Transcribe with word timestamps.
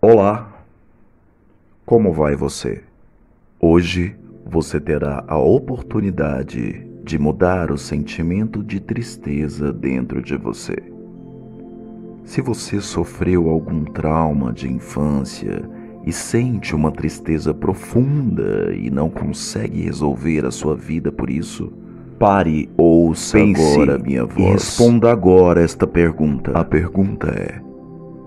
Olá, 0.00 0.64
como 1.84 2.12
vai 2.12 2.36
você? 2.36 2.84
Hoje 3.58 4.14
você 4.46 4.78
terá 4.78 5.24
a 5.26 5.36
oportunidade 5.36 6.86
de 7.02 7.18
mudar 7.18 7.72
o 7.72 7.76
sentimento 7.76 8.62
de 8.62 8.78
tristeza 8.78 9.72
dentro 9.72 10.22
de 10.22 10.36
você. 10.36 10.76
Se 12.24 12.40
você 12.40 12.80
sofreu 12.80 13.50
algum 13.50 13.84
trauma 13.86 14.52
de 14.52 14.72
infância 14.72 15.68
e 16.06 16.12
sente 16.12 16.76
uma 16.76 16.92
tristeza 16.92 17.52
profunda 17.52 18.72
e 18.72 18.90
não 18.90 19.10
consegue 19.10 19.82
resolver 19.82 20.46
a 20.46 20.52
sua 20.52 20.76
vida 20.76 21.10
por 21.10 21.28
isso, 21.28 21.72
pare, 22.20 22.70
ouça 22.76 23.36
Pense 23.36 23.74
agora 23.74 23.98
minha 23.98 24.24
voz 24.24 24.38
e 24.38 24.52
responda 24.52 25.10
agora 25.10 25.60
esta 25.60 25.88
pergunta. 25.88 26.52
A 26.52 26.62
pergunta 26.62 27.26
é: 27.30 27.67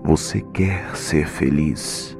Você 0.04 0.40
quer 0.52 0.96
ser 0.96 1.26
feliz? 1.26 2.18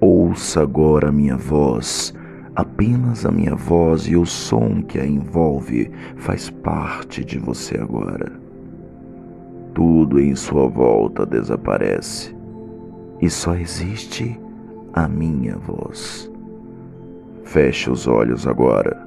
Ouça 0.00 0.62
agora 0.62 1.10
minha 1.10 1.36
voz. 1.36 2.14
Apenas 2.54 3.24
a 3.24 3.30
minha 3.30 3.54
voz 3.54 4.02
e 4.02 4.16
o 4.16 4.26
som 4.26 4.82
que 4.82 4.98
a 4.98 5.06
envolve 5.06 5.90
faz 6.16 6.50
parte 6.50 7.24
de 7.24 7.38
você 7.38 7.78
agora 7.78 8.48
tudo 9.78 10.18
em 10.18 10.34
sua 10.34 10.66
volta 10.66 11.24
desaparece 11.24 12.36
e 13.22 13.30
só 13.30 13.54
existe 13.54 14.36
a 14.92 15.06
minha 15.06 15.56
voz. 15.56 16.28
Feche 17.44 17.88
os 17.88 18.08
olhos 18.08 18.44
agora. 18.44 19.00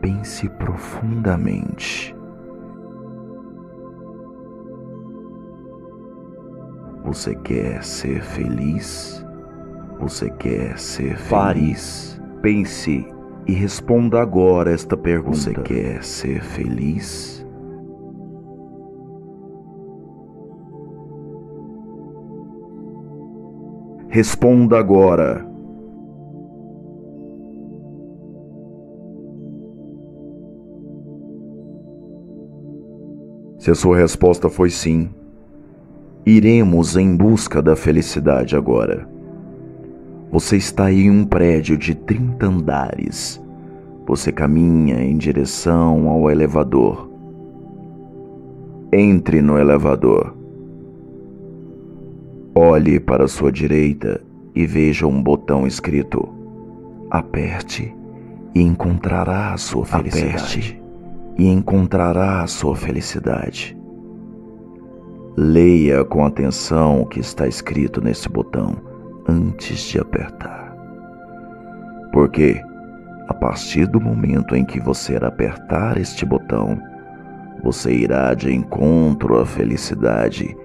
Pense 0.00 0.48
profundamente. 0.48 2.16
Você 7.08 7.34
quer 7.34 7.82
ser 7.82 8.22
feliz? 8.22 9.24
Você 9.98 10.28
quer 10.28 10.78
ser 10.78 11.16
feliz? 11.16 12.20
Pare, 12.20 12.40
pense 12.42 13.06
e 13.46 13.52
responda 13.52 14.20
agora 14.20 14.74
esta 14.74 14.94
pergunta. 14.94 15.38
Você 15.38 15.54
quer 15.54 16.04
ser 16.04 16.42
feliz? 16.42 17.46
Responda 24.10 24.78
agora. 24.78 25.48
Se 33.56 33.70
a 33.70 33.74
sua 33.74 33.96
resposta 33.96 34.50
foi 34.50 34.68
sim, 34.68 35.08
iremos 36.28 36.94
em 36.94 37.16
busca 37.16 37.62
da 37.62 37.74
felicidade 37.74 38.54
agora. 38.54 39.08
Você 40.30 40.58
está 40.58 40.92
em 40.92 41.10
um 41.10 41.24
prédio 41.24 41.74
de 41.78 41.94
30 41.94 42.46
andares. 42.46 43.42
Você 44.06 44.30
caminha 44.30 45.02
em 45.02 45.16
direção 45.16 46.06
ao 46.06 46.30
elevador. 46.30 47.10
Entre 48.92 49.40
no 49.40 49.58
elevador. 49.58 50.36
Olhe 52.54 53.00
para 53.00 53.26
sua 53.26 53.50
direita 53.50 54.20
e 54.54 54.66
veja 54.66 55.06
um 55.06 55.22
botão 55.22 55.66
escrito: 55.66 56.28
Aperte 57.10 57.94
e 58.54 58.60
encontrará 58.60 59.54
a 59.54 59.56
sua 59.56 59.86
felicidade. 59.86 60.36
Aperte 60.36 60.82
e 61.38 61.46
encontrará 61.46 62.42
a 62.42 62.46
sua 62.46 62.76
felicidade. 62.76 63.77
Leia 65.40 66.04
com 66.04 66.26
atenção 66.26 67.02
o 67.02 67.06
que 67.06 67.20
está 67.20 67.46
escrito 67.46 68.00
nesse 68.00 68.28
botão 68.28 68.76
antes 69.28 69.82
de 69.82 70.00
apertar. 70.00 70.76
Porque, 72.12 72.60
a 73.28 73.34
partir 73.34 73.86
do 73.86 74.00
momento 74.00 74.56
em 74.56 74.64
que 74.64 74.80
você 74.80 75.14
apertar 75.14 75.96
este 75.96 76.26
botão, 76.26 76.76
você 77.62 77.92
irá 77.92 78.34
de 78.34 78.52
encontro 78.52 79.38
à 79.38 79.46
felicidade 79.46 80.56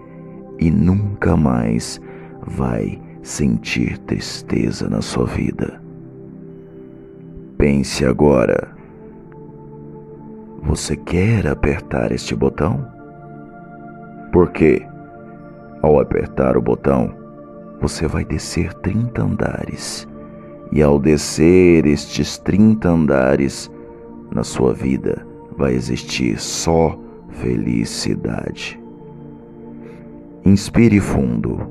e 0.60 0.72
nunca 0.72 1.38
mais 1.38 2.02
vai 2.42 3.00
sentir 3.22 4.00
tristeza 4.00 4.90
na 4.90 5.04
sua 5.04 5.28
vida. 5.28 5.80
Pense 7.60 8.04
agora. 8.04 8.76
Você 10.64 10.96
quer 10.96 11.46
apertar 11.46 12.12
este 12.12 12.36
botão? 12.36 12.93
Porque, 14.34 14.82
ao 15.84 16.00
apertar 16.00 16.58
o 16.58 16.62
botão, 16.62 17.14
você 17.80 18.08
vai 18.08 18.26
descer 18.26 18.74
30 18.74 19.22
andares. 19.22 20.08
E 20.72 20.82
ao 20.82 20.98
descer 20.98 21.86
estes 21.86 22.40
30 22.40 22.90
andares, 22.90 23.72
na 24.34 24.44
sua 24.44 24.74
vida 24.74 25.24
vai 25.56 25.76
existir 25.76 26.40
só 26.40 27.00
felicidade. 27.30 28.82
Inspire 30.44 31.00
fundo. 31.00 31.68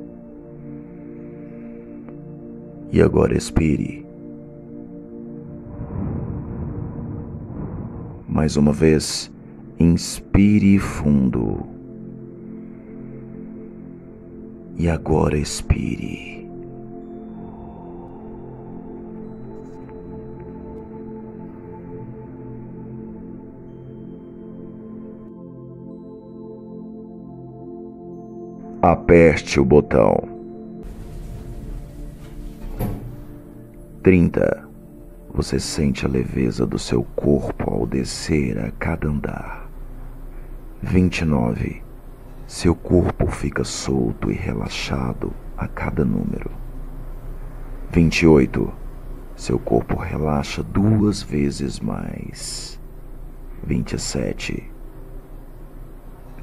E 2.93 3.03
agora 3.03 3.37
expire. 3.37 4.07
Mais 8.29 8.57
uma 8.57 8.73
vez, 8.73 9.33
inspire 9.81 10.79
fundo. 10.79 11.72
E 14.77 14.89
agora 14.89 15.37
expire. 15.37 16.33
aperte 28.83 29.61
o 29.61 29.65
botão. 29.65 30.29
30. 34.03 34.69
Você 35.33 35.61
sente 35.61 36.05
a 36.05 36.09
leveza 36.09 36.67
do 36.67 36.79
seu 36.79 37.05
corpo 37.15 37.71
ao 37.71 37.87
descer 37.87 38.59
a 38.59 38.71
cada 38.73 39.09
andar. 39.09 39.71
29. 40.83 41.82
Seu 42.53 42.75
corpo 42.75 43.29
fica 43.29 43.65
solto 43.65 44.31
e 44.31 44.35
relaxado 44.35 45.33
a 45.57 45.67
cada 45.67 46.05
número. 46.05 46.51
28. 47.91 48.71
Seu 49.35 49.59
corpo 49.59 49.97
relaxa 49.97 50.63
duas 50.63 51.23
vezes 51.23 51.81
mais. 51.81 52.79
27. 53.65 54.71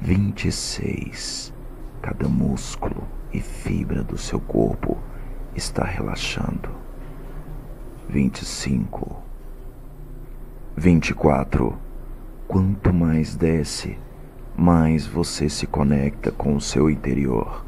26. 0.00 1.54
Cada 2.02 2.28
músculo 2.28 3.04
e 3.32 3.40
fibra 3.40 4.02
do 4.02 4.18
seu 4.18 4.40
corpo 4.40 4.98
está 5.54 5.84
relaxando. 5.84 6.70
25. 8.08 9.16
24. 10.76 11.78
Quanto 12.48 12.92
mais 12.92 13.36
desce, 13.36 13.96
mais 14.60 15.06
você 15.06 15.48
se 15.48 15.66
conecta 15.66 16.30
com 16.30 16.54
o 16.54 16.60
seu 16.60 16.90
interior. 16.90 17.64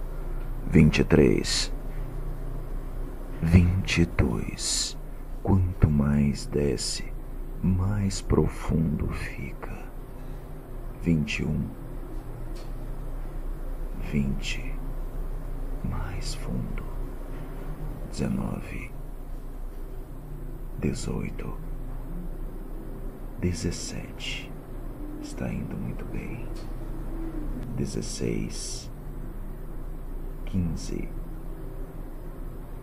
23. 0.67 1.73
22. 3.41 4.99
Quanto 5.43 5.89
mais 5.89 6.45
desce, 6.45 7.11
mais 7.63 8.21
profundo 8.21 9.09
fica. 9.09 9.73
21 11.03 11.83
vinte, 14.11 14.75
mais 15.89 16.35
fundo, 16.35 16.85
dezenove, 18.11 18.91
dezoito, 20.79 21.57
dezessete, 23.41 24.53
está 25.23 25.51
indo 25.51 25.75
muito 25.79 26.05
bem, 26.07 26.47
dezesseis, 27.77 28.91
quinze, 30.45 31.09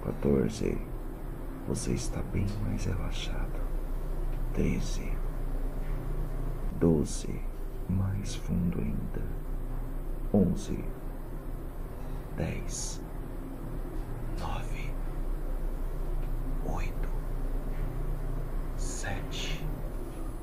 quatorze, 0.02 0.78
você 1.68 1.94
está 1.94 2.22
bem 2.24 2.46
mais 2.64 2.86
relaxado, 2.86 3.60
treze, 4.54 5.12
doze, 6.80 7.42
mais 7.88 8.36
fundo 8.36 8.80
ainda, 8.80 9.24
onze 10.34 10.84
dez, 12.36 13.02
nove, 14.40 14.92
oito, 16.66 17.10
sete, 18.78 19.64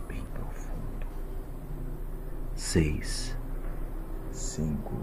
bem 0.06 0.22
profundo, 0.34 1.06
seis, 2.54 3.35
cinco, 4.56 4.94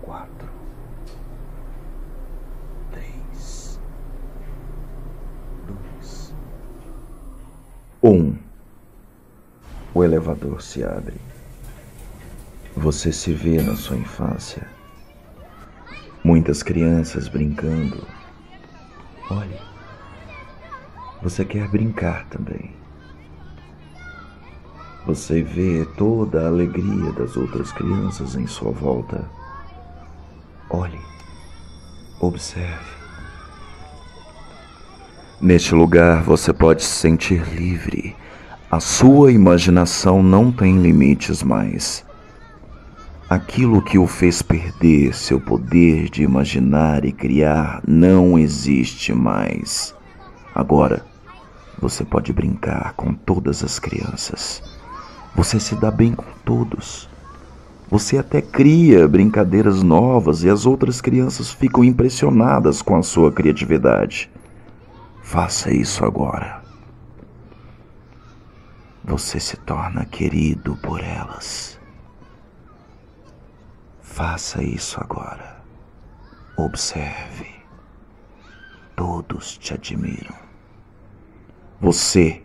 quatro, 0.00 0.48
três, 2.90 3.78
dois, 5.66 6.34
um. 8.02 8.34
O 9.92 10.02
elevador 10.02 10.62
se 10.62 10.82
abre. 10.82 11.16
Você 12.74 13.12
se 13.12 13.34
vê 13.34 13.60
na 13.60 13.76
sua 13.76 13.96
infância. 13.96 14.66
Muitas 16.24 16.62
crianças 16.62 17.28
brincando. 17.28 18.06
Olhe, 19.30 19.60
você 21.20 21.44
quer 21.44 21.68
brincar 21.68 22.26
também. 22.30 22.74
Você 25.08 25.42
vê 25.42 25.86
toda 25.96 26.42
a 26.42 26.48
alegria 26.48 27.10
das 27.12 27.34
outras 27.34 27.72
crianças 27.72 28.34
em 28.34 28.46
sua 28.46 28.70
volta. 28.70 29.24
Olhe, 30.68 31.00
observe. 32.20 32.84
Neste 35.40 35.74
lugar 35.74 36.22
você 36.22 36.52
pode 36.52 36.84
se 36.84 36.90
sentir 36.90 37.42
livre. 37.54 38.14
A 38.70 38.80
sua 38.80 39.32
imaginação 39.32 40.22
não 40.22 40.52
tem 40.52 40.76
limites 40.76 41.42
mais. 41.42 42.04
Aquilo 43.30 43.80
que 43.80 43.98
o 43.98 44.06
fez 44.06 44.42
perder 44.42 45.14
seu 45.14 45.40
poder 45.40 46.10
de 46.10 46.22
imaginar 46.22 47.06
e 47.06 47.12
criar 47.12 47.80
não 47.88 48.38
existe 48.38 49.14
mais. 49.14 49.94
Agora, 50.54 51.02
você 51.80 52.04
pode 52.04 52.30
brincar 52.30 52.92
com 52.92 53.14
todas 53.14 53.64
as 53.64 53.78
crianças. 53.78 54.76
Você 55.38 55.60
se 55.60 55.76
dá 55.76 55.88
bem 55.88 56.16
com 56.16 56.26
todos. 56.44 57.08
Você 57.88 58.18
até 58.18 58.42
cria 58.42 59.06
brincadeiras 59.06 59.84
novas 59.84 60.42
e 60.42 60.50
as 60.50 60.66
outras 60.66 61.00
crianças 61.00 61.52
ficam 61.52 61.84
impressionadas 61.84 62.82
com 62.82 62.96
a 62.96 63.04
sua 63.04 63.30
criatividade. 63.30 64.28
Faça 65.22 65.72
isso 65.72 66.04
agora. 66.04 66.60
Você 69.04 69.38
se 69.38 69.56
torna 69.58 70.04
querido 70.04 70.76
por 70.82 71.00
elas. 71.00 71.78
Faça 74.02 74.60
isso 74.60 75.00
agora. 75.00 75.62
Observe. 76.56 77.46
Todos 78.96 79.56
te 79.56 79.72
admiram. 79.72 80.34
Você 81.80 82.42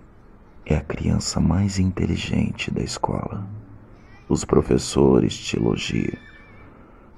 é 0.66 0.76
a 0.76 0.82
criança 0.82 1.40
mais 1.40 1.80
inteligente 1.80 2.72
da 2.72 2.82
escola. 2.82 3.46
Os 4.30 4.46
professores 4.46 5.38
te 5.38 5.58
elogiam. 5.58 6.18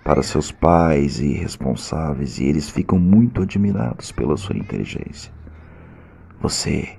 Para 0.04 0.22
seus 0.22 0.52
pais 0.52 1.20
e 1.20 1.34
responsáveis, 1.34 2.40
e 2.40 2.46
eles 2.46 2.70
ficam 2.70 3.00
muito 3.00 3.42
admirados 3.42 4.12
pela 4.12 4.38
sua 4.38 4.58
inteligência. 4.58 5.32
Você 6.42 6.98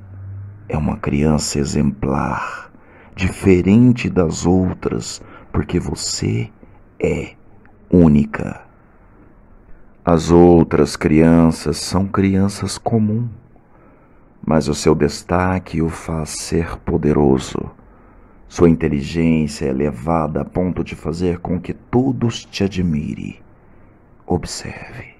é 0.68 0.76
uma 0.76 0.96
criança 0.96 1.58
exemplar, 1.58 2.72
diferente 3.14 4.10
das 4.10 4.44
outras, 4.44 5.22
porque 5.52 5.78
você 5.78 6.50
é 7.00 7.34
única. 7.90 8.62
As 10.04 10.30
outras 10.30 10.96
crianças 10.96 11.78
são 11.78 12.06
crianças 12.06 12.78
comuns, 12.78 13.30
mas 14.46 14.68
o 14.68 14.74
seu 14.74 14.94
destaque 14.94 15.82
o 15.82 15.90
faz 15.90 16.30
ser 16.30 16.78
poderoso. 16.78 17.58
Sua 18.48 18.70
inteligência 18.70 19.66
é 19.66 19.68
elevada 19.68 20.40
a 20.40 20.44
ponto 20.44 20.84
de 20.84 20.94
fazer 20.94 21.40
com 21.40 21.60
que 21.60 21.74
todos 21.74 22.44
te 22.44 22.62
admirem. 22.64 23.40
Observe. 24.24 25.16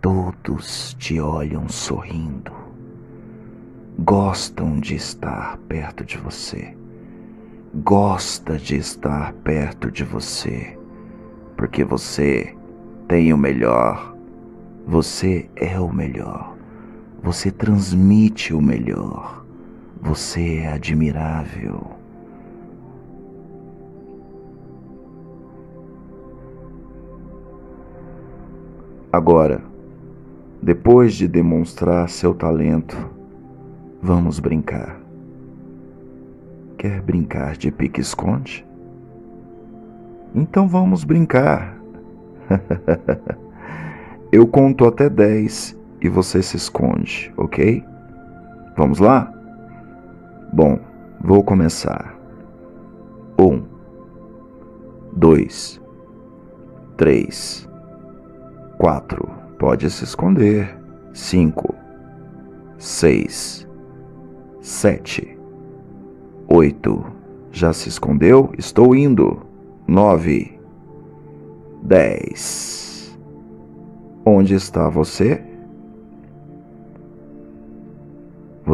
Todos 0.00 0.94
te 0.98 1.18
olham 1.18 1.66
sorrindo. 1.66 2.52
Gostam 3.98 4.78
de 4.78 4.94
estar 4.94 5.56
perto 5.66 6.04
de 6.04 6.18
você. 6.18 6.76
Gosta 7.74 8.58
de 8.58 8.76
estar 8.76 9.32
perto 9.32 9.90
de 9.90 10.04
você 10.04 10.78
porque 11.56 11.84
você 11.84 12.54
tem 13.08 13.32
o 13.32 13.38
melhor. 13.38 14.14
Você 14.86 15.48
é 15.56 15.78
o 15.78 15.92
melhor. 15.92 16.53
Você 17.24 17.50
transmite 17.50 18.52
o 18.52 18.60
melhor. 18.60 19.46
Você 20.02 20.58
é 20.58 20.68
admirável. 20.74 21.86
Agora, 29.10 29.62
depois 30.62 31.14
de 31.14 31.26
demonstrar 31.26 32.10
seu 32.10 32.34
talento, 32.34 32.94
vamos 34.02 34.38
brincar. 34.38 35.00
Quer 36.76 37.00
brincar 37.00 37.56
de 37.56 37.70
pique-esconde? 37.70 38.66
Então 40.34 40.68
vamos 40.68 41.04
brincar. 41.04 41.80
Eu 44.30 44.46
conto 44.46 44.84
até 44.84 45.08
dez 45.08 45.74
e 46.04 46.08
você 46.10 46.42
se 46.42 46.58
esconde, 46.58 47.32
ok? 47.34 47.82
Vamos 48.76 48.98
lá? 48.98 49.32
Bom, 50.52 50.78
vou 51.18 51.42
começar. 51.42 52.14
Um, 53.40 53.62
dois, 55.16 55.80
três, 56.98 57.66
quatro. 58.76 59.26
Pode 59.58 59.88
se 59.90 60.04
esconder. 60.04 60.78
Cinco, 61.14 61.74
seis, 62.76 63.66
sete, 64.60 65.38
oito. 66.46 67.02
Já 67.50 67.72
se 67.72 67.88
escondeu? 67.88 68.52
Estou 68.58 68.94
indo 68.94 69.40
nove, 69.88 70.60
dez. 71.82 73.18
Onde 74.26 74.54
está 74.54 74.90
você? 74.90 75.53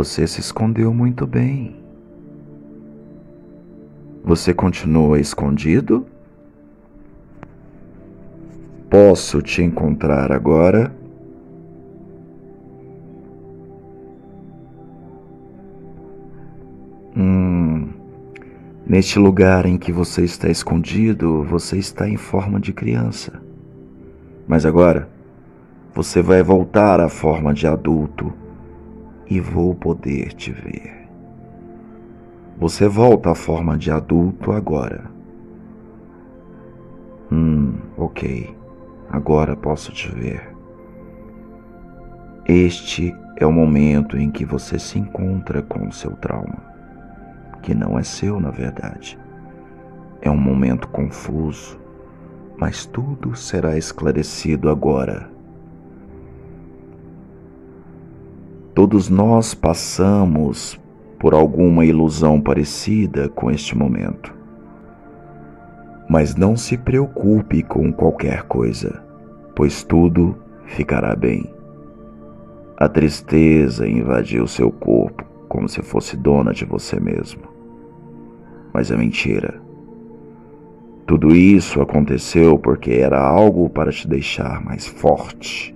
Você 0.00 0.26
se 0.26 0.40
escondeu 0.40 0.94
muito 0.94 1.26
bem. 1.26 1.76
Você 4.24 4.54
continua 4.54 5.20
escondido? 5.20 6.06
Posso 8.88 9.42
te 9.42 9.62
encontrar 9.62 10.32
agora? 10.32 10.90
Neste 18.86 19.18
lugar 19.18 19.66
em 19.66 19.76
que 19.76 19.92
você 19.92 20.24
está 20.24 20.48
escondido, 20.48 21.44
você 21.44 21.76
está 21.76 22.08
em 22.08 22.16
forma 22.16 22.58
de 22.58 22.72
criança. 22.72 23.38
Mas 24.48 24.64
agora, 24.64 25.10
você 25.94 26.22
vai 26.22 26.42
voltar 26.42 27.00
à 27.00 27.10
forma 27.10 27.52
de 27.52 27.66
adulto 27.66 28.32
e 29.30 29.40
vou 29.40 29.74
poder 29.74 30.34
te 30.34 30.52
ver. 30.52 31.08
Você 32.58 32.88
volta 32.88 33.30
à 33.30 33.34
forma 33.34 33.78
de 33.78 33.90
adulto 33.90 34.52
agora. 34.52 35.10
Hum, 37.32 37.78
ok. 37.96 38.54
Agora 39.08 39.56
posso 39.56 39.92
te 39.92 40.10
ver. 40.14 40.54
Este 42.46 43.16
é 43.36 43.46
o 43.46 43.52
momento 43.52 44.18
em 44.18 44.30
que 44.30 44.44
você 44.44 44.78
se 44.78 44.98
encontra 44.98 45.62
com 45.62 45.86
o 45.86 45.92
seu 45.92 46.10
trauma 46.16 46.70
que 47.60 47.74
não 47.74 47.98
é 47.98 48.02
seu, 48.02 48.40
na 48.40 48.50
verdade. 48.50 49.18
É 50.20 50.30
um 50.30 50.36
momento 50.36 50.88
confuso, 50.88 51.78
mas 52.56 52.84
tudo 52.86 53.34
será 53.34 53.76
esclarecido 53.76 54.68
agora. 54.68 55.30
Todos 58.74 59.08
nós 59.08 59.52
passamos 59.52 60.80
por 61.18 61.34
alguma 61.34 61.84
ilusão 61.84 62.40
parecida 62.40 63.28
com 63.28 63.50
este 63.50 63.76
momento. 63.76 64.32
Mas 66.08 66.36
não 66.36 66.56
se 66.56 66.78
preocupe 66.78 67.62
com 67.62 67.92
qualquer 67.92 68.44
coisa, 68.44 69.02
pois 69.56 69.82
tudo 69.82 70.36
ficará 70.66 71.14
bem. 71.16 71.52
A 72.76 72.88
tristeza 72.88 73.86
invadiu 73.86 74.46
seu 74.46 74.70
corpo 74.70 75.24
como 75.48 75.68
se 75.68 75.82
fosse 75.82 76.16
dona 76.16 76.52
de 76.52 76.64
você 76.64 76.98
mesmo. 77.00 77.42
Mas 78.72 78.90
é 78.90 78.96
mentira. 78.96 79.60
Tudo 81.06 81.34
isso 81.34 81.82
aconteceu 81.82 82.56
porque 82.56 82.92
era 82.92 83.20
algo 83.20 83.68
para 83.68 83.90
te 83.90 84.06
deixar 84.06 84.64
mais 84.64 84.86
forte. 84.86 85.74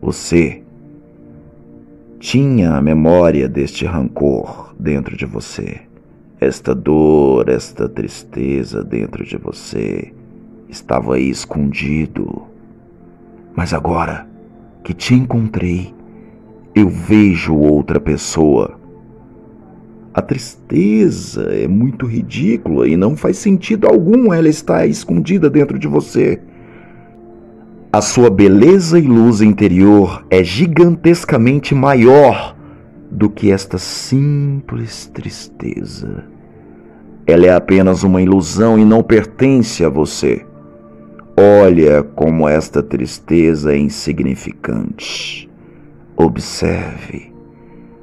Você 0.00 0.62
tinha 2.20 2.74
a 2.74 2.82
memória 2.82 3.48
deste 3.48 3.86
rancor 3.86 4.74
dentro 4.78 5.16
de 5.16 5.24
você, 5.24 5.80
esta 6.38 6.74
dor, 6.74 7.48
esta 7.48 7.88
tristeza 7.88 8.84
dentro 8.84 9.24
de 9.24 9.38
você, 9.38 10.12
estava 10.68 11.14
aí 11.14 11.30
escondido. 11.30 12.42
Mas 13.56 13.72
agora 13.72 14.28
que 14.84 14.92
te 14.92 15.14
encontrei, 15.14 15.94
eu 16.74 16.90
vejo 16.90 17.56
outra 17.56 17.98
pessoa. 17.98 18.78
A 20.12 20.20
tristeza 20.20 21.44
é 21.44 21.66
muito 21.66 22.04
ridícula 22.04 22.86
e 22.86 22.98
não 22.98 23.16
faz 23.16 23.38
sentido 23.38 23.88
algum 23.88 24.30
ela 24.30 24.48
estar 24.48 24.86
escondida 24.86 25.48
dentro 25.48 25.78
de 25.78 25.88
você. 25.88 26.38
A 27.92 28.00
sua 28.00 28.30
beleza 28.30 29.00
e 29.00 29.02
luz 29.02 29.40
interior 29.40 30.24
é 30.30 30.44
gigantescamente 30.44 31.74
maior 31.74 32.54
do 33.10 33.28
que 33.28 33.50
esta 33.50 33.78
simples 33.78 35.10
tristeza. 35.12 36.24
Ela 37.26 37.46
é 37.46 37.52
apenas 37.52 38.04
uma 38.04 38.22
ilusão 38.22 38.78
e 38.78 38.84
não 38.84 39.02
pertence 39.02 39.84
a 39.84 39.88
você. 39.88 40.46
Olha 41.36 42.04
como 42.04 42.48
esta 42.48 42.80
tristeza 42.80 43.72
é 43.72 43.78
insignificante. 43.78 45.50
Observe. 46.16 47.32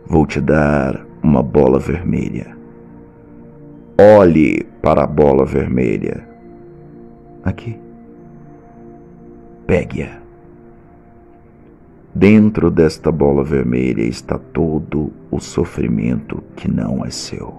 Vou 0.06 0.26
te 0.26 0.42
dar 0.42 1.06
uma 1.24 1.42
bola 1.42 1.80
vermelha. 1.80 2.58
Olhe 3.98 4.66
para 4.82 5.06
a 5.06 5.08
bola 5.08 5.46
vermelha. 5.46 6.28
Aqui. 7.42 7.87
Pegue-a. 9.68 10.22
Dentro 12.16 12.72
desta 12.72 13.12
bola 13.12 13.44
vermelha 13.44 14.02
está 14.02 14.40
todo 14.40 15.12
o 15.30 15.42
sofrimento 15.42 16.42
que 16.56 16.72
não 16.72 17.04
é 17.06 17.10
seu, 17.10 17.54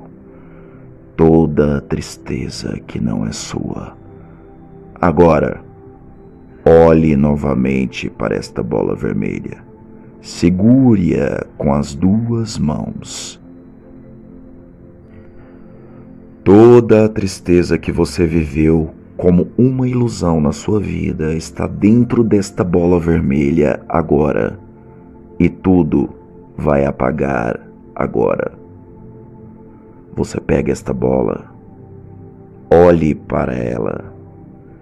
toda 1.15 1.77
a 1.77 1.81
tristeza 1.83 2.81
que 2.87 2.99
não 2.99 3.27
é 3.27 3.33
sua. 3.33 3.95
Agora, 4.99 5.63
olhe 6.65 7.15
novamente 7.15 8.09
para 8.09 8.35
esta 8.35 8.63
bola 8.63 8.97
vermelha. 8.97 9.63
Segure-a 10.23 11.45
com 11.59 11.75
as 11.75 11.95
duas 11.95 12.57
mãos. 12.57 13.39
Toda 16.43 17.05
a 17.05 17.09
tristeza 17.11 17.77
que 17.77 17.93
você 17.93 18.25
viveu 18.27 18.95
como 19.19 19.49
uma 19.59 19.89
ilusão 19.89 20.41
na 20.41 20.53
sua 20.53 20.79
vida 20.79 21.35
está 21.35 21.67
dentro 21.67 22.23
desta 22.23 22.63
bola 22.63 23.01
vermelha 23.01 23.81
agora. 23.89 24.59
E 25.41 25.49
tudo 25.49 26.09
vai 26.57 26.85
apagar 26.85 27.61
agora. 27.97 28.53
Você 30.15 30.41
pega 30.41 30.71
esta 30.71 30.93
bola, 30.93 31.47
olhe 32.73 33.15
para 33.15 33.55
ela, 33.55 34.15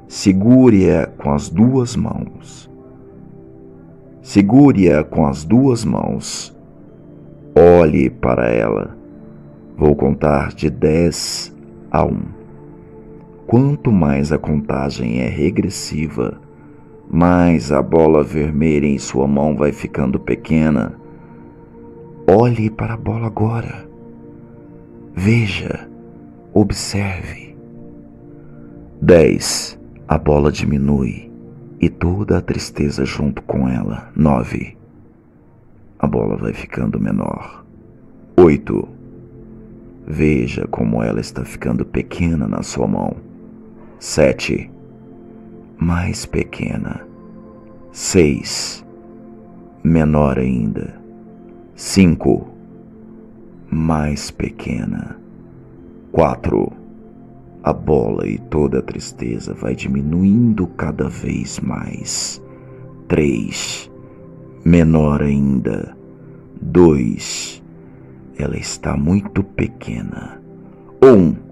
segure-a 0.06 1.06
com 1.06 1.32
as 1.32 1.48
duas 1.48 1.96
mãos. 1.96 2.70
Segure-a 4.20 5.02
com 5.02 5.26
as 5.26 5.44
duas 5.44 5.84
mãos. 5.84 6.54
Olhe 7.54 8.10
para 8.10 8.50
ela. 8.50 8.96
Vou 9.78 9.94
contar 9.94 10.52
de 10.52 10.68
dez 10.68 11.54
a 11.90 12.04
um. 12.04 12.45
Quanto 13.46 13.92
mais 13.92 14.32
a 14.32 14.38
contagem 14.38 15.20
é 15.20 15.28
regressiva, 15.28 16.40
mais 17.08 17.70
a 17.70 17.80
bola 17.80 18.24
vermelha 18.24 18.88
em 18.88 18.98
sua 18.98 19.28
mão 19.28 19.54
vai 19.54 19.70
ficando 19.70 20.18
pequena. 20.18 20.98
Olhe 22.28 22.68
para 22.68 22.94
a 22.94 22.96
bola 22.96 23.28
agora. 23.28 23.88
Veja, 25.14 25.88
observe. 26.52 27.56
10. 29.00 29.78
A 30.08 30.18
bola 30.18 30.50
diminui 30.50 31.30
e 31.80 31.88
toda 31.88 32.38
a 32.38 32.42
tristeza 32.42 33.04
junto 33.04 33.42
com 33.42 33.68
ela. 33.68 34.10
9. 34.16 34.76
A 36.00 36.06
bola 36.08 36.36
vai 36.36 36.52
ficando 36.52 36.98
menor. 36.98 37.64
8. 38.36 38.88
Veja 40.04 40.66
como 40.66 41.00
ela 41.00 41.20
está 41.20 41.44
ficando 41.44 41.86
pequena 41.86 42.48
na 42.48 42.64
sua 42.64 42.88
mão 42.88 43.25
sete, 44.06 44.70
mais 45.78 46.24
pequena, 46.24 47.04
seis, 47.90 48.86
menor 49.82 50.38
ainda, 50.38 50.94
cinco, 51.74 52.46
mais 53.68 54.30
pequena, 54.30 55.18
quatro. 56.12 56.72
A 57.64 57.72
bola 57.72 58.28
e 58.28 58.38
toda 58.38 58.78
a 58.78 58.82
tristeza 58.82 59.52
vai 59.52 59.74
diminuindo 59.74 60.68
cada 60.68 61.08
vez 61.08 61.58
mais. 61.58 62.40
Três, 63.08 63.90
menor 64.64 65.20
ainda. 65.20 65.96
Dois, 66.62 67.60
ela 68.38 68.56
está 68.56 68.96
muito 68.96 69.42
pequena. 69.42 70.40
Um, 71.02 71.45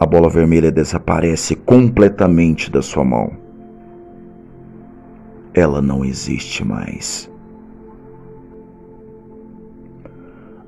a 0.00 0.06
bola 0.06 0.30
vermelha 0.30 0.70
desaparece 0.70 1.56
completamente 1.56 2.70
da 2.70 2.80
sua 2.80 3.04
mão. 3.04 3.32
Ela 5.52 5.82
não 5.82 6.04
existe 6.04 6.64
mais. 6.64 7.28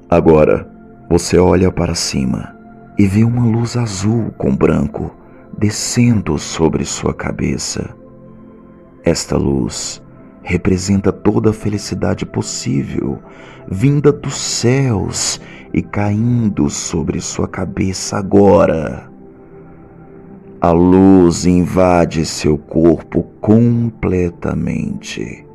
Agora, 0.09 0.69
você 1.09 1.39
olha 1.39 1.71
para 1.71 1.95
cima 1.95 2.57
e 2.99 3.07
vê 3.07 3.23
uma 3.23 3.47
luz 3.47 3.77
azul 3.77 4.33
com 4.37 4.57
branco 4.57 5.15
descendo 5.57 6.37
sobre 6.37 6.85
sua 6.85 7.15
cabeça. 7.15 7.95
Esta 9.05 9.37
luz 9.37 10.03
representa 10.43 11.13
toda 11.13 11.51
a 11.51 11.53
felicidade 11.53 12.27
possível 12.27 13.21
vinda 13.71 14.11
dos 14.11 14.35
céus 14.35 15.41
e 15.73 15.83
caindo 15.83 16.69
sobre 16.69 17.21
sua 17.21 17.47
cabeça 17.47 18.17
agora. 18.17 19.10
A 20.63 20.73
luz 20.73 21.47
invade 21.47 22.27
seu 22.27 22.59
corpo 22.59 23.23
completamente. 23.41 25.47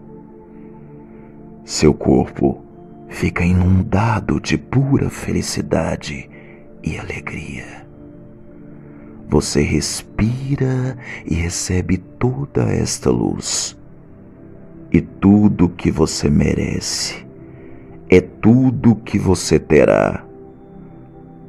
Seu 1.64 1.94
corpo 1.94 2.64
fica 3.08 3.46
inundado 3.46 4.42
de 4.42 4.58
pura 4.58 5.12
felicidade 5.12 6.28
e 6.84 6.98
alegria. 6.98 7.86
Você 9.30 9.62
respira 9.62 10.98
e 11.24 11.36
recebe 11.36 11.98
toda 11.98 12.64
esta 12.64 13.12
luz. 13.12 13.78
E 14.92 15.02
tudo 15.02 15.70
que 15.70 15.92
você 15.92 16.32
merece 16.32 17.24
é 18.10 18.22
tudo 18.22 18.96
que 18.96 19.20
você 19.20 19.60
terá. 19.60 20.26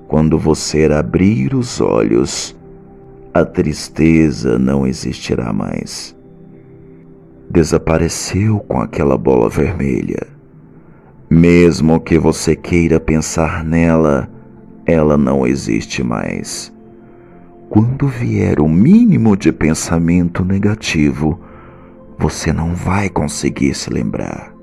Quando 0.06 0.38
você 0.38 0.84
abrir 0.92 1.54
os 1.54 1.80
olhos, 1.80 2.54
a 3.38 3.44
tristeza 3.44 4.58
não 4.58 4.86
existirá 4.86 5.52
mais. 5.52 6.16
Desapareceu 7.50 8.60
com 8.60 8.80
aquela 8.80 9.18
bola 9.18 9.48
vermelha. 9.50 10.26
Mesmo 11.28 12.00
que 12.00 12.18
você 12.18 12.56
queira 12.56 12.98
pensar 12.98 13.62
nela, 13.62 14.28
ela 14.86 15.18
não 15.18 15.46
existe 15.46 16.02
mais. 16.02 16.72
Quando 17.68 18.08
vier 18.08 18.60
o 18.60 18.68
mínimo 18.68 19.36
de 19.36 19.52
pensamento 19.52 20.44
negativo, 20.44 21.38
você 22.18 22.52
não 22.52 22.74
vai 22.74 23.10
conseguir 23.10 23.74
se 23.74 23.90
lembrar. 23.90 24.54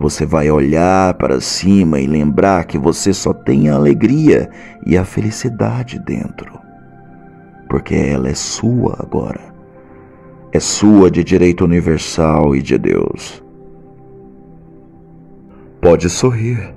Você 0.00 0.26
vai 0.26 0.50
olhar 0.50 1.14
para 1.14 1.40
cima 1.40 2.00
e 2.00 2.06
lembrar 2.06 2.64
que 2.64 2.76
você 2.76 3.14
só 3.14 3.32
tem 3.32 3.68
a 3.68 3.74
alegria 3.74 4.50
e 4.84 4.96
a 4.96 5.04
felicidade 5.04 6.00
dentro 6.00 6.63
porque 7.74 7.96
ela 7.96 8.28
é 8.28 8.34
sua 8.34 8.94
agora. 9.00 9.52
É 10.52 10.60
sua 10.60 11.10
de 11.10 11.24
direito 11.24 11.64
universal 11.64 12.54
e 12.54 12.62
de 12.62 12.78
Deus. 12.78 13.42
Pode 15.80 16.08
sorrir. 16.08 16.72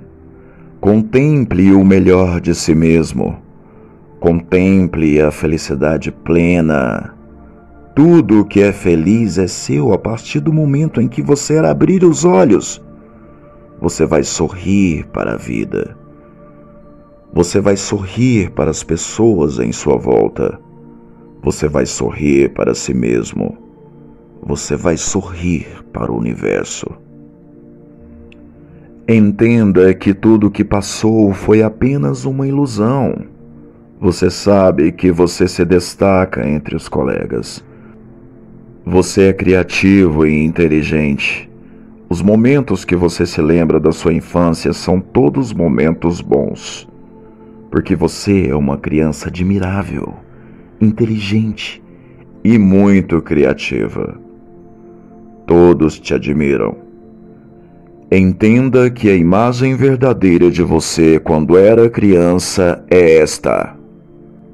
Contemple 0.80 1.72
o 1.72 1.84
melhor 1.84 2.40
de 2.40 2.52
si 2.52 2.74
mesmo. 2.74 3.38
Contemple 4.18 5.20
a 5.20 5.30
felicidade 5.30 6.10
plena. 6.10 7.14
Tudo 7.94 8.40
o 8.40 8.44
que 8.44 8.60
é 8.60 8.72
feliz 8.72 9.38
é 9.38 9.46
seu 9.46 9.92
a 9.92 9.98
partir 9.98 10.40
do 10.40 10.52
momento 10.52 11.00
em 11.00 11.06
que 11.06 11.22
você 11.22 11.58
abrir 11.58 12.02
os 12.02 12.24
olhos. 12.24 12.82
Você 13.80 14.04
vai 14.04 14.24
sorrir 14.24 15.06
para 15.12 15.34
a 15.34 15.36
vida. 15.36 15.96
Você 17.32 17.60
vai 17.60 17.76
sorrir 17.76 18.50
para 18.50 18.72
as 18.72 18.82
pessoas 18.82 19.60
em 19.60 19.70
sua 19.70 19.96
volta. 19.96 20.58
Você 21.42 21.68
vai 21.68 21.86
sorrir 21.86 22.50
para 22.50 22.74
si 22.74 22.92
mesmo. 22.92 23.56
Você 24.42 24.76
vai 24.76 24.96
sorrir 24.96 25.66
para 25.92 26.12
o 26.12 26.16
universo. 26.16 26.86
Entenda 29.08 29.94
que 29.94 30.12
tudo 30.12 30.48
o 30.48 30.50
que 30.50 30.64
passou 30.64 31.32
foi 31.32 31.62
apenas 31.62 32.24
uma 32.24 32.46
ilusão. 32.46 33.24
Você 34.00 34.30
sabe 34.30 34.92
que 34.92 35.10
você 35.10 35.48
se 35.48 35.64
destaca 35.64 36.46
entre 36.46 36.76
os 36.76 36.88
colegas. 36.88 37.64
Você 38.84 39.28
é 39.28 39.32
criativo 39.32 40.26
e 40.26 40.44
inteligente. 40.44 41.48
Os 42.10 42.22
momentos 42.22 42.84
que 42.84 42.96
você 42.96 43.26
se 43.26 43.42
lembra 43.42 43.78
da 43.78 43.92
sua 43.92 44.14
infância 44.14 44.72
são 44.72 44.98
todos 45.00 45.52
momentos 45.52 46.22
bons, 46.22 46.88
porque 47.70 47.94
você 47.94 48.48
é 48.48 48.54
uma 48.54 48.78
criança 48.78 49.28
admirável, 49.28 50.14
inteligente 50.80 51.82
e 52.44 52.58
muito 52.58 53.20
criativa. 53.20 54.20
Todos 55.46 55.98
te 55.98 56.14
admiram. 56.14 56.76
Entenda 58.10 58.90
que 58.90 59.08
a 59.08 59.14
imagem 59.14 59.76
verdadeira 59.76 60.50
de 60.50 60.62
você 60.62 61.18
quando 61.18 61.56
era 61.58 61.90
criança 61.90 62.84
é 62.90 63.18
esta. 63.18 63.77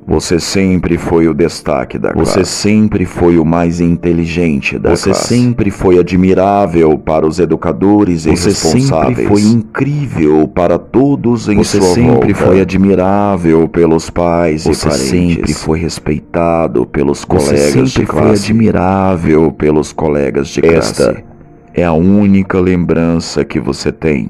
Você 0.06 0.38
sempre 0.38 0.98
foi 0.98 1.28
o 1.28 1.34
destaque 1.34 1.98
da 1.98 2.12
classe. 2.12 2.32
Você 2.32 2.44
sempre 2.44 3.06
foi 3.06 3.38
o 3.38 3.44
mais 3.44 3.80
inteligente 3.80 4.78
da 4.78 4.90
Você 4.90 5.10
classe. 5.10 5.28
sempre 5.28 5.70
foi 5.70 5.98
admirável 5.98 6.98
para 6.98 7.26
os 7.26 7.38
educadores 7.38 8.26
e 8.26 8.36
Você 8.36 8.50
responsáveis. 8.50 9.16
Você 9.16 9.24
sempre 9.24 9.26
foi 9.26 9.42
incrível 9.42 10.46
para 10.46 10.78
todos 10.78 11.48
em 11.48 11.56
Você 11.56 11.78
sua 11.78 11.86
volta. 11.86 12.02
Você 12.02 12.10
sempre 12.10 12.34
foi 12.34 12.60
admirável 12.60 13.66
pelos 13.66 14.10
pais 14.10 14.64
Você 14.64 14.86
e 14.86 14.90
parentes. 14.90 15.10
Você 15.10 15.34
sempre 15.34 15.54
foi 15.54 15.78
respeitado 15.80 16.84
pelos 16.84 17.24
colegas 17.24 17.58
de 17.58 17.62
classe. 17.62 17.72
Você 17.72 17.86
sempre 17.86 18.06
foi 18.06 18.30
admirável 18.30 19.52
pelos 19.52 19.92
colegas 19.92 20.48
de 20.48 20.60
classe. 20.60 20.76
Esta 20.76 21.24
é 21.72 21.82
a 21.82 21.94
única 21.94 22.60
lembrança 22.60 23.42
que 23.42 23.58
você 23.58 23.90
tem. 23.90 24.28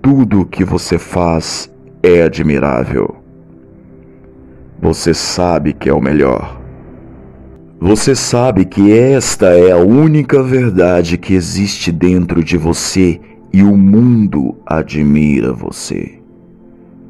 Tudo 0.00 0.42
o 0.42 0.46
que 0.46 0.64
você 0.64 0.98
faz 0.98 1.68
é 2.00 2.22
admirável. 2.22 3.19
Você 4.82 5.12
sabe 5.12 5.74
que 5.74 5.90
é 5.90 5.92
o 5.92 6.00
melhor. 6.00 6.58
Você 7.78 8.14
sabe 8.14 8.64
que 8.64 8.90
esta 8.90 9.46
é 9.48 9.72
a 9.72 9.76
única 9.76 10.42
verdade 10.42 11.18
que 11.18 11.34
existe 11.34 11.92
dentro 11.92 12.42
de 12.42 12.56
você 12.56 13.20
e 13.52 13.62
o 13.62 13.76
mundo 13.76 14.56
admira 14.64 15.52
você. 15.52 16.18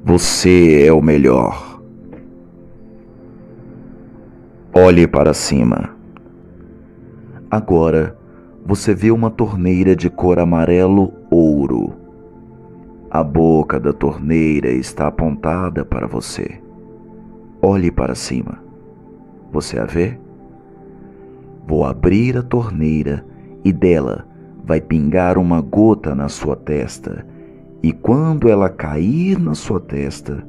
Você 0.05 0.85
é 0.85 0.93
o 0.93 1.01
melhor. 1.01 1.81
Olhe 4.75 5.07
para 5.07 5.33
cima. 5.33 5.91
Agora 7.49 8.19
você 8.67 8.93
vê 8.95 9.13
uma 9.13 9.31
torneira 9.31 9.95
de 9.95 10.11
cor 10.11 10.41
amarelo 10.41 11.13
ouro. 11.31 11.93
A 13.09 13.23
boca 13.23 13.79
da 13.79 13.93
torneira 13.93 14.71
está 14.73 15.07
apontada 15.07 15.85
para 15.85 16.09
você. 16.09 16.61
Olhe 17.63 17.91
para 17.91 18.15
cima. 18.15 18.59
Você 19.53 19.79
a 19.79 19.85
vê? 19.85 20.19
Vou 21.67 21.85
abrir 21.85 22.37
a 22.39 22.43
torneira 22.43 23.25
e 23.65 23.73
dela 23.73 24.27
vai 24.65 24.81
pingar 24.81 25.37
uma 25.37 25.61
gota 25.61 26.15
na 26.15 26.29
sua 26.29 26.57
testa. 26.57 27.27
E 27.83 27.93
quando 27.93 28.49
ela 28.49 28.69
cair 28.69 29.39
na 29.39 29.55
sua 29.55 29.81
testa, 29.81 30.47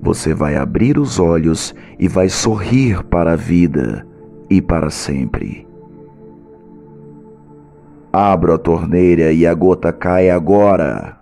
você 0.00 0.32
vai 0.32 0.56
abrir 0.56 0.98
os 0.98 1.18
olhos 1.18 1.74
e 1.98 2.06
vai 2.06 2.28
sorrir 2.28 3.02
para 3.04 3.32
a 3.32 3.36
vida 3.36 4.06
e 4.48 4.62
para 4.62 4.90
sempre. 4.90 5.66
Abro 8.12 8.54
a 8.54 8.58
torneira 8.58 9.32
e 9.32 9.46
a 9.46 9.54
gota 9.54 9.92
cai 9.92 10.30
agora. 10.30 11.20